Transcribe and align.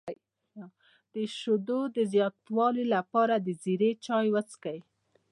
د 1.13 1.15
شیدو 1.37 1.81
د 1.95 1.97
زیاتوالي 2.13 2.85
لپاره 2.95 3.35
د 3.37 3.47
زیرې 3.63 3.89
چای 4.05 4.27
وڅښئ 4.33 4.79